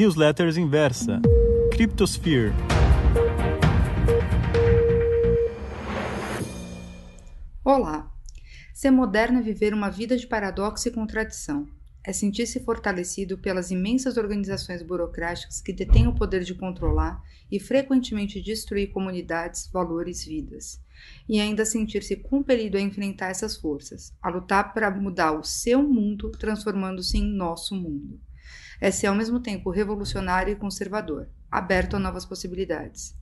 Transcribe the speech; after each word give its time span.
Newsletters 0.00 0.56
Inversa. 0.56 1.20
Cryptosphere. 1.72 2.54
Olá! 7.62 8.10
Ser 8.72 8.90
moderno 8.90 9.40
é 9.40 9.42
viver 9.42 9.74
uma 9.74 9.90
vida 9.90 10.16
de 10.16 10.26
paradoxo 10.26 10.88
e 10.88 10.90
contradição. 10.90 11.68
É 12.02 12.14
sentir-se 12.14 12.60
fortalecido 12.60 13.36
pelas 13.36 13.70
imensas 13.70 14.16
organizações 14.16 14.82
burocráticas 14.82 15.60
que 15.60 15.70
detêm 15.70 16.06
o 16.06 16.14
poder 16.14 16.44
de 16.44 16.54
controlar 16.54 17.22
e 17.52 17.60
frequentemente 17.60 18.40
destruir 18.40 18.92
comunidades, 18.92 19.68
valores, 19.70 20.24
vidas. 20.24 20.82
E 21.28 21.38
ainda 21.38 21.66
sentir-se 21.66 22.16
compelido 22.16 22.78
a 22.78 22.80
enfrentar 22.80 23.28
essas 23.28 23.54
forças, 23.54 24.14
a 24.22 24.30
lutar 24.30 24.72
para 24.72 24.90
mudar 24.90 25.32
o 25.32 25.44
seu 25.44 25.82
mundo, 25.82 26.30
transformando-se 26.30 27.18
em 27.18 27.36
nosso 27.36 27.74
mundo. 27.74 28.18
É 28.80 28.90
ser 28.90 29.08
ao 29.08 29.14
mesmo 29.14 29.40
tempo 29.40 29.70
revolucionário 29.70 30.52
e 30.52 30.56
conservador, 30.56 31.28
aberto 31.50 31.96
a 31.96 31.98
novas 31.98 32.24
possibilidades. 32.24 33.14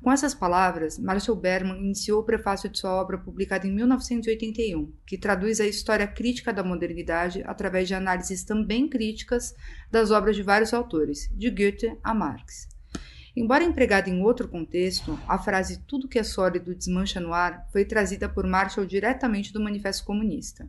Com 0.00 0.10
essas 0.10 0.34
palavras, 0.34 0.98
Marshall 0.98 1.36
Berman 1.36 1.78
iniciou 1.78 2.20
o 2.20 2.24
prefácio 2.24 2.68
de 2.68 2.78
sua 2.78 2.92
obra 2.92 3.18
publicada 3.18 3.66
em 3.66 3.72
1981, 3.72 4.92
que 5.06 5.18
traduz 5.18 5.60
a 5.60 5.66
história 5.66 6.06
crítica 6.06 6.52
da 6.52 6.64
modernidade 6.64 7.42
através 7.46 7.88
de 7.88 7.94
análises 7.94 8.42
também 8.42 8.88
críticas 8.88 9.54
das 9.90 10.10
obras 10.10 10.34
de 10.34 10.42
vários 10.42 10.74
autores, 10.74 11.28
de 11.32 11.50
Goethe 11.50 11.96
a 12.02 12.12
Marx. 12.12 12.68
Embora 13.34 13.64
empregada 13.64 14.10
em 14.10 14.20
outro 14.22 14.48
contexto, 14.48 15.18
a 15.26 15.38
frase 15.38 15.82
tudo 15.86 16.08
que 16.08 16.18
é 16.18 16.22
sólido 16.22 16.74
desmancha 16.74 17.18
no 17.18 17.32
ar 17.32 17.66
foi 17.72 17.84
trazida 17.84 18.28
por 18.28 18.46
Marshall 18.46 18.84
diretamente 18.84 19.52
do 19.52 19.62
Manifesto 19.62 20.04
Comunista. 20.04 20.68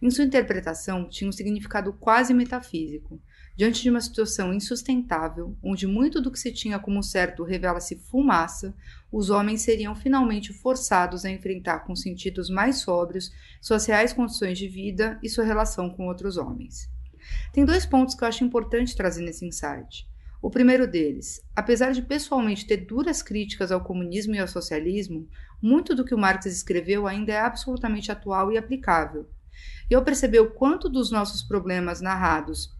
Em 0.00 0.10
sua 0.10 0.24
interpretação, 0.24 1.06
tinha 1.08 1.28
um 1.28 1.32
significado 1.32 1.92
quase 1.92 2.32
metafísico, 2.32 3.20
Diante 3.56 3.82
de 3.82 3.90
uma 3.90 4.00
situação 4.00 4.54
insustentável, 4.54 5.56
onde 5.62 5.86
muito 5.86 6.20
do 6.20 6.30
que 6.30 6.38
se 6.38 6.52
tinha 6.52 6.78
como 6.78 7.02
certo 7.02 7.44
revela-se 7.44 7.96
fumaça, 7.96 8.74
os 9.12 9.28
homens 9.28 9.62
seriam 9.62 9.94
finalmente 9.94 10.52
forçados 10.52 11.24
a 11.24 11.30
enfrentar 11.30 11.80
com 11.80 11.94
sentidos 11.94 12.48
mais 12.48 12.78
sóbrios 12.78 13.30
suas 13.60 13.84
reais 13.86 14.12
condições 14.12 14.56
de 14.56 14.68
vida 14.68 15.18
e 15.22 15.28
sua 15.28 15.44
relação 15.44 15.90
com 15.90 16.06
outros 16.06 16.36
homens. 16.36 16.88
Tem 17.52 17.64
dois 17.64 17.84
pontos 17.84 18.14
que 18.14 18.24
eu 18.24 18.28
acho 18.28 18.44
importante 18.44 18.96
trazer 18.96 19.22
nesse 19.22 19.44
insight. 19.44 20.08
O 20.42 20.48
primeiro 20.48 20.86
deles, 20.86 21.42
apesar 21.54 21.92
de 21.92 22.00
pessoalmente 22.00 22.66
ter 22.66 22.78
duras 22.78 23.22
críticas 23.22 23.70
ao 23.70 23.82
comunismo 23.82 24.34
e 24.34 24.38
ao 24.38 24.48
socialismo, 24.48 25.28
muito 25.60 25.94
do 25.94 26.02
que 26.02 26.14
o 26.14 26.18
Marx 26.18 26.46
escreveu 26.46 27.06
ainda 27.06 27.32
é 27.32 27.40
absolutamente 27.40 28.10
atual 28.10 28.50
e 28.50 28.56
aplicável. 28.56 29.28
E 29.90 29.92
eu 29.92 30.02
percebi 30.02 30.38
o 30.38 30.50
quanto 30.50 30.88
dos 30.88 31.10
nossos 31.10 31.42
problemas 31.42 32.00
narrados 32.00 32.74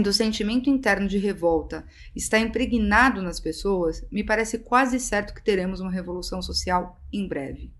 do 0.00 0.12
sentimento 0.12 0.70
interno 0.70 1.06
de 1.06 1.18
revolta 1.18 1.84
está 2.16 2.38
impregnado 2.38 3.20
nas 3.20 3.38
pessoas, 3.38 4.02
me 4.10 4.24
parece 4.24 4.58
quase 4.58 4.98
certo 4.98 5.34
que 5.34 5.44
teremos 5.44 5.80
uma 5.80 5.90
revolução 5.90 6.40
social 6.40 6.98
em 7.12 7.28
breve. 7.28 7.70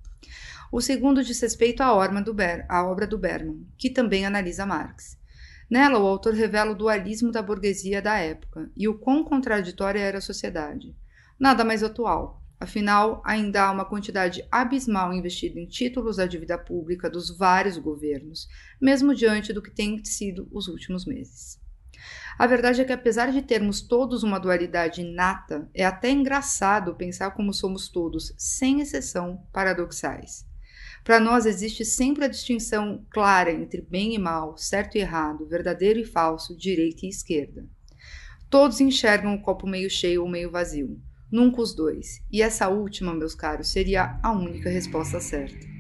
O 0.71 0.81
segundo 0.81 1.25
diz 1.25 1.41
respeito 1.41 1.83
à, 1.83 1.95
obra 1.95 2.21
do 3.07 3.19
Berman, 3.19 3.67
que 3.79 3.89
também 3.89 4.27
analisa 4.27 4.67
Marx. 4.67 5.19
Nela, 5.71 5.99
o 5.99 6.07
autor 6.07 6.35
revela 6.35 6.73
o 6.73 6.75
dualismo 6.75 7.33
da 7.33 7.41
burguesia 7.41 8.03
da 8.03 8.19
época 8.19 8.71
e 8.77 8.87
o 8.87 8.99
quão 8.99 9.25
contraditória 9.25 10.01
era 10.01 10.19
a 10.19 10.23
sociedade. 10.23 10.95
Nada 11.41 11.65
mais 11.65 11.83
atual, 11.83 12.43
afinal, 12.61 13.23
ainda 13.25 13.65
há 13.65 13.71
uma 13.71 13.87
quantidade 13.87 14.47
abismal 14.51 15.15
investida 15.15 15.59
em 15.59 15.67
títulos 15.67 16.17
da 16.17 16.27
dívida 16.27 16.59
pública 16.59 17.09
dos 17.09 17.35
vários 17.37 17.79
governos, 17.79 18.49
mesmo 18.79 19.15
diante 19.15 19.53
do 19.53 19.63
que 19.63 19.71
tem 19.71 20.05
sido 20.05 20.47
os 20.53 20.69
últimos 20.69 21.07
meses. 21.07 21.62
A 22.39 22.47
verdade 22.47 22.81
é 22.81 22.85
que, 22.85 22.93
apesar 22.93 23.31
de 23.31 23.43
termos 23.43 23.81
todos 23.81 24.23
uma 24.23 24.39
dualidade 24.39 25.01
inata, 25.01 25.69
é 25.75 25.85
até 25.85 26.11
engraçado 26.11 26.95
pensar 26.95 27.33
como 27.33 27.53
somos 27.53 27.89
todos, 27.89 28.35
sem 28.37 28.81
exceção, 28.81 29.47
paradoxais. 29.53 30.47
Para 31.05 31.19
nós 31.19 31.47
existe 31.47 31.85
sempre 31.85 32.25
a 32.25 32.29
distinção 32.29 33.05
clara 33.11 33.51
entre 33.51 33.83
bem 33.83 34.15
e 34.15 34.19
mal, 34.19 34.57
certo 34.57 34.97
e 34.97 35.01
errado, 35.01 35.47
verdadeiro 35.47 35.99
e 35.99 36.05
falso, 36.05 36.57
direita 36.57 37.07
e 37.07 37.09
esquerda. 37.09 37.67
Todos 38.49 38.81
enxergam 38.81 39.35
o 39.35 39.43
copo 39.43 39.67
meio 39.67 39.91
cheio 39.91 40.23
ou 40.23 40.29
meio 40.29 40.51
vazio, 40.51 41.01
nunca 41.31 41.61
os 41.61 41.75
dois, 41.75 42.23
e 42.31 42.43
essa 42.43 42.69
última, 42.69 43.15
meus 43.15 43.35
caros, 43.35 43.69
seria 43.69 44.19
a 44.23 44.33
única 44.33 44.71
resposta 44.71 45.19
certa. 45.19 45.72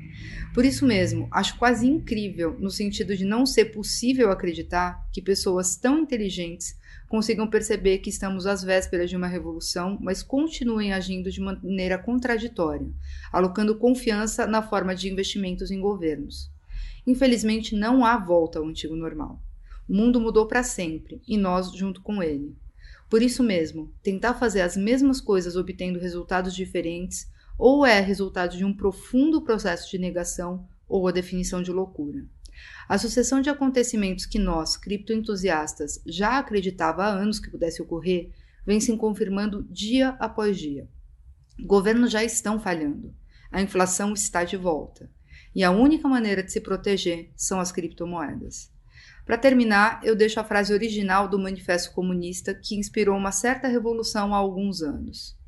Por 0.54 0.64
isso 0.64 0.86
mesmo, 0.86 1.28
acho 1.30 1.56
quase 1.56 1.86
incrível, 1.86 2.56
no 2.58 2.70
sentido 2.70 3.16
de 3.16 3.24
não 3.24 3.46
ser 3.46 3.66
possível 3.66 4.30
acreditar 4.30 5.06
que 5.10 5.22
pessoas 5.22 5.76
tão 5.76 5.98
inteligentes 6.00 6.76
consigam 7.08 7.46
perceber 7.46 7.98
que 7.98 8.10
estamos 8.10 8.46
às 8.46 8.62
vésperas 8.62 9.10
de 9.10 9.16
uma 9.16 9.26
revolução, 9.26 9.98
mas 10.00 10.22
continuem 10.22 10.92
agindo 10.92 11.30
de 11.30 11.40
maneira 11.40 11.98
contraditória, 11.98 12.86
alocando 13.30 13.76
confiança 13.76 14.46
na 14.46 14.62
forma 14.62 14.94
de 14.94 15.10
investimentos 15.10 15.70
em 15.70 15.80
governos. 15.80 16.50
Infelizmente, 17.06 17.74
não 17.74 18.04
há 18.04 18.16
volta 18.16 18.58
ao 18.58 18.66
antigo 18.66 18.96
normal. 18.96 19.42
O 19.88 19.94
mundo 19.94 20.20
mudou 20.20 20.46
para 20.46 20.62
sempre 20.62 21.20
e 21.26 21.36
nós 21.36 21.72
junto 21.72 22.00
com 22.00 22.22
ele. 22.22 22.56
Por 23.10 23.20
isso 23.20 23.42
mesmo, 23.42 23.92
tentar 24.02 24.32
fazer 24.32 24.62
as 24.62 24.74
mesmas 24.74 25.20
coisas 25.20 25.54
obtendo 25.54 25.98
resultados 25.98 26.54
diferentes 26.54 27.30
ou 27.64 27.86
é 27.86 28.00
resultado 28.00 28.56
de 28.56 28.64
um 28.64 28.74
profundo 28.74 29.40
processo 29.40 29.88
de 29.88 29.96
negação 29.96 30.66
ou 30.88 31.06
a 31.06 31.12
definição 31.12 31.62
de 31.62 31.70
loucura. 31.70 32.26
A 32.88 32.98
sucessão 32.98 33.40
de 33.40 33.48
acontecimentos 33.48 34.26
que 34.26 34.36
nós, 34.36 34.76
criptoentusiastas, 34.76 36.02
já 36.04 36.38
acreditava 36.38 37.04
há 37.04 37.08
anos 37.08 37.38
que 37.38 37.48
pudesse 37.48 37.80
ocorrer, 37.80 38.30
vem 38.66 38.80
se 38.80 38.96
confirmando 38.96 39.62
dia 39.70 40.08
após 40.18 40.58
dia. 40.58 40.88
Governos 41.64 42.10
já 42.10 42.24
estão 42.24 42.58
falhando. 42.58 43.14
A 43.52 43.62
inflação 43.62 44.12
está 44.12 44.42
de 44.42 44.56
volta. 44.56 45.08
E 45.54 45.62
a 45.62 45.70
única 45.70 46.08
maneira 46.08 46.42
de 46.42 46.50
se 46.50 46.60
proteger 46.60 47.30
são 47.36 47.60
as 47.60 47.70
criptomoedas. 47.70 48.72
Para 49.24 49.38
terminar, 49.38 50.00
eu 50.02 50.16
deixo 50.16 50.40
a 50.40 50.44
frase 50.44 50.72
original 50.74 51.28
do 51.28 51.38
Manifesto 51.38 51.94
Comunista 51.94 52.52
que 52.52 52.74
inspirou 52.74 53.16
uma 53.16 53.30
certa 53.30 53.68
revolução 53.68 54.34
há 54.34 54.36
alguns 54.38 54.82
anos. 54.82 55.40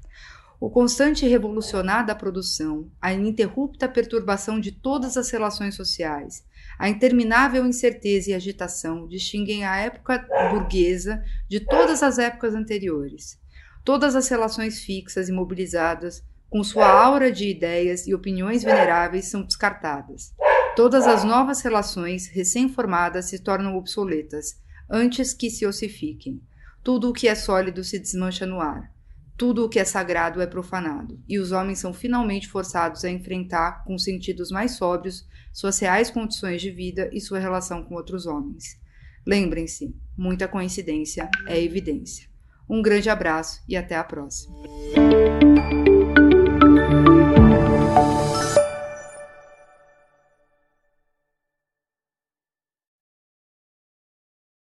O 0.64 0.70
constante 0.70 1.26
revolucionar 1.26 2.06
da 2.06 2.14
produção, 2.14 2.90
a 2.98 3.12
ininterrupta 3.12 3.86
perturbação 3.86 4.58
de 4.58 4.72
todas 4.72 5.18
as 5.18 5.28
relações 5.28 5.74
sociais, 5.74 6.42
a 6.78 6.88
interminável 6.88 7.66
incerteza 7.66 8.30
e 8.30 8.34
agitação 8.34 9.06
distinguem 9.06 9.66
a 9.66 9.76
época 9.76 10.26
burguesa 10.50 11.22
de 11.50 11.60
todas 11.60 12.02
as 12.02 12.18
épocas 12.18 12.54
anteriores. 12.54 13.38
Todas 13.84 14.16
as 14.16 14.26
relações 14.26 14.80
fixas 14.82 15.28
e 15.28 15.32
mobilizadas, 15.32 16.24
com 16.48 16.64
sua 16.64 16.88
aura 16.88 17.30
de 17.30 17.46
ideias 17.46 18.06
e 18.06 18.14
opiniões 18.14 18.64
veneráveis, 18.64 19.26
são 19.26 19.42
descartadas. 19.42 20.32
Todas 20.74 21.06
as 21.06 21.24
novas 21.24 21.60
relações 21.60 22.26
recém-formadas 22.26 23.26
se 23.26 23.38
tornam 23.38 23.76
obsoletas, 23.76 24.58
antes 24.88 25.34
que 25.34 25.50
se 25.50 25.66
ossifiquem. 25.66 26.40
Tudo 26.82 27.10
o 27.10 27.12
que 27.12 27.28
é 27.28 27.34
sólido 27.34 27.84
se 27.84 27.98
desmancha 27.98 28.46
no 28.46 28.62
ar. 28.62 28.93
Tudo 29.36 29.64
o 29.64 29.68
que 29.68 29.80
é 29.80 29.84
sagrado 29.84 30.40
é 30.40 30.46
profanado, 30.46 31.20
e 31.28 31.38
os 31.38 31.50
homens 31.50 31.80
são 31.80 31.92
finalmente 31.92 32.48
forçados 32.48 33.04
a 33.04 33.10
enfrentar, 33.10 33.84
com 33.84 33.98
sentidos 33.98 34.50
mais 34.50 34.72
sóbrios, 34.72 35.26
suas 35.52 35.78
reais 35.78 36.10
condições 36.10 36.62
de 36.62 36.70
vida 36.70 37.10
e 37.12 37.20
sua 37.20 37.40
relação 37.40 37.82
com 37.82 37.94
outros 37.94 38.26
homens. 38.26 38.80
Lembrem-se, 39.26 39.94
muita 40.16 40.46
coincidência 40.46 41.28
é 41.48 41.60
evidência. 41.60 42.28
Um 42.68 42.80
grande 42.80 43.10
abraço 43.10 43.62
e 43.68 43.76
até 43.76 43.96
a 43.96 44.04
próxima. 44.04 44.54